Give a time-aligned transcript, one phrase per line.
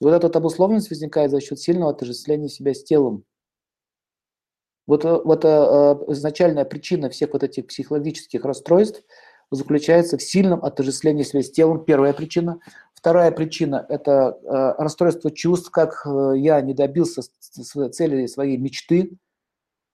[0.00, 3.24] Вот эта обусловленность возникает за счет сильного отождествления себя с телом.
[4.86, 5.48] Вот, э, вот э,
[6.08, 9.02] изначальная причина всех вот этих психологических расстройств
[9.50, 12.60] заключается в сильном отождествлении себя с телом, первая причина.
[12.94, 17.22] Вторая причина– это э, расстройство чувств, как э, я не добился
[17.92, 19.16] цели своей мечты,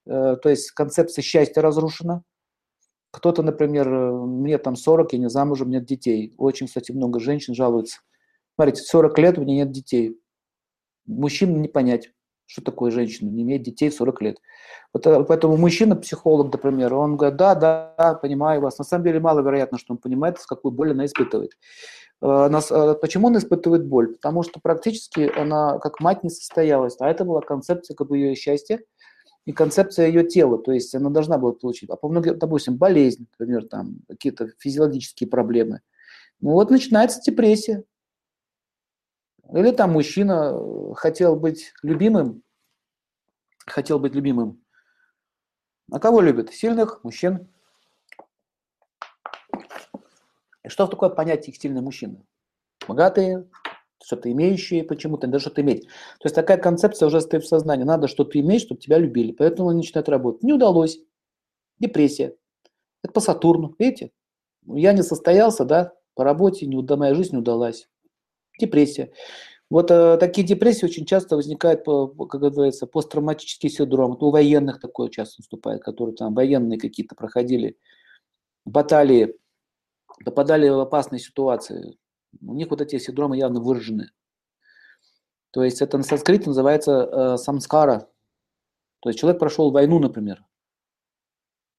[0.07, 2.23] э, то есть концепция счастья разрушена.
[3.11, 6.35] Кто-то, например, мне там 40, я не замужем, нет детей.
[6.37, 8.01] Очень, кстати, много женщин жалуются.
[8.55, 10.19] Смотрите, 40 лет у меня нет детей.
[11.07, 12.11] Мужчин не понять
[12.47, 14.37] что такое женщина, не имеет детей в 40 лет.
[14.93, 18.79] Вот, э, поэтому мужчина-психолог, например, он говорит, да, да, понимаю вас.
[18.79, 21.53] На самом деле маловероятно, что он понимает, с какой боль она испытывает.
[22.23, 24.15] Э, э, почему он испытывает боль?
[24.15, 28.35] Потому что практически она как мать не состоялась, а это была концепция как бы ее
[28.35, 28.81] счастья
[29.47, 31.91] и концепция ее тела, то есть она должна была получить.
[31.91, 35.81] А по многим, допустим, болезнь, например, там какие-то физиологические проблемы.
[36.41, 37.85] Ну вот начинается депрессия.
[39.53, 42.43] Или там мужчина э, хотел быть любимым,
[43.67, 44.63] хотел быть любимым.
[45.93, 46.53] А кого любят?
[46.53, 47.49] Сильных мужчин.
[50.63, 52.25] И что такое понятие сильный мужчина?
[52.89, 53.47] Богатые,
[54.03, 55.85] что-то имеющие почему-то, даже что-то иметь.
[55.85, 57.85] То есть такая концепция уже стоит в сознании.
[57.85, 59.33] Надо что-то иметь, чтобы тебя любили.
[59.33, 60.43] Поэтому они начинают работать.
[60.43, 60.99] Не удалось.
[61.79, 62.35] Депрессия.
[63.03, 63.75] Это по Сатурну.
[63.79, 64.11] Видите?
[64.67, 67.89] Я не состоялся, да, по работе, не, моя жизнь не удалась
[68.59, 69.13] депрессия.
[69.71, 74.15] Вот э, такие депрессии очень часто возникают, по, как говорится, посттравматический синдром.
[74.15, 77.79] Это у военных такое часто наступает, которые там военные какие-то проходили
[78.65, 79.37] баталии,
[80.25, 81.97] попадали в опасные ситуации.
[82.41, 84.11] У них вот эти синдромы явно выражены.
[85.51, 88.09] То есть это на санскрите называется э, самскара.
[89.01, 90.45] То есть человек прошел войну, например.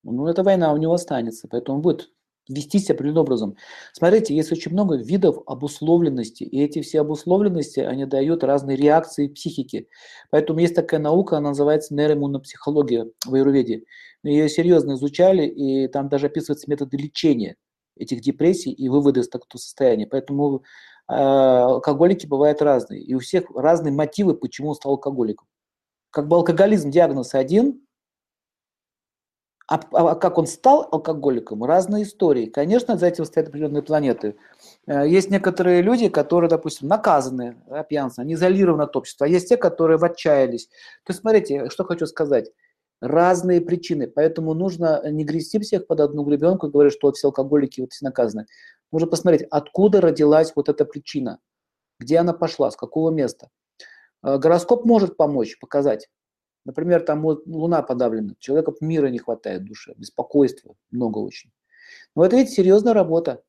[0.04, 2.12] Ну, эта война у него останется, поэтому он будет
[2.48, 3.56] вести себя определенным образом.
[3.94, 9.88] Смотрите, есть очень много видов обусловленности, и эти все обусловленности, они дают разные реакции психики.
[10.30, 13.84] Поэтому есть такая наука, она называется нейроиммунопсихология в Аюрведе.
[14.23, 17.55] Ее серьезно изучали, и там даже описываются методы лечения
[17.98, 20.08] этих депрессий и выводы из такого состояния.
[20.08, 20.64] Поэтому
[21.08, 25.48] э, алкоголики бывают разные, и у всех разные мотивы, почему он стал алкоголиком.
[26.10, 27.85] Как бы алкоголизм диагноз один,
[29.67, 32.45] а, а, как он стал алкоголиком, разные истории.
[32.45, 34.36] Конечно, за этим стоят определенные планеты.
[34.86, 39.49] Э, есть некоторые люди, которые, допустим, наказаны да, пьянством, они изолированы от общества, а есть
[39.49, 40.67] те, которые отчаялись.
[41.04, 42.52] То есть, смотрите, что хочу сказать.
[43.02, 47.27] Разные причины, поэтому нужно не грести всех под одну гребенку и говорить, что вот все
[47.27, 48.45] алкоголики вот все наказаны.
[48.92, 51.39] Нужно посмотреть, откуда родилась вот эта причина,
[51.99, 53.49] где она пошла, с какого места.
[54.23, 56.08] Э, гороскоп может помочь, показать,
[56.65, 61.52] Например, там вот Луна подавлена, человека мира не хватает в душе, беспокойства много очень.
[62.15, 63.43] Но это ведь серьезная работа.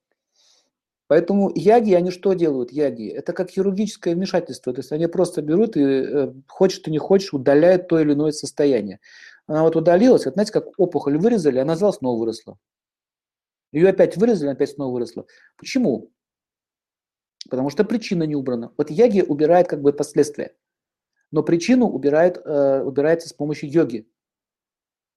[1.08, 3.08] Поэтому яги, они что делают, яги?
[3.08, 4.72] Это как хирургическое вмешательство.
[4.74, 8.32] То есть они просто берут и, э, хочешь ты не хочешь, удаляют то или иное
[8.32, 9.00] состояние.
[9.46, 12.58] Она вот удалилась, вот знаете, как опухоль вырезали, она зала снова выросла.
[13.72, 15.26] Ее опять вырезали, опять снова выросла.
[15.56, 16.10] Почему?
[17.48, 18.72] Потому что причина не убрана.
[18.76, 20.56] Вот яги убирает как бы последствия
[21.32, 24.08] но причину убирает, э, убирается с помощью йоги.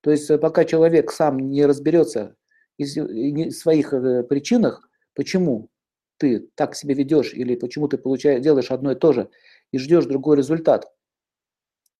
[0.01, 2.35] То есть э, пока человек сам не разберется
[2.77, 5.69] из, в своих э, причинах, почему
[6.17, 9.29] ты так себя ведешь или почему ты получаешь, делаешь одно и то же
[9.71, 10.91] и ждешь другой результат,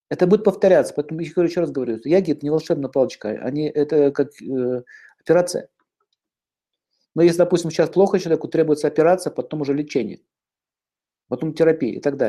[0.08, 0.92] это будет повторяться.
[0.94, 4.82] Поэтому я еще раз говорю, яги это не волшебная палочка, они, это как э,
[5.20, 5.68] операция.
[7.14, 10.20] Но если, допустим, сейчас плохо человеку, требуется операция, потом уже лечение,
[11.28, 12.28] потом терапия и так далее.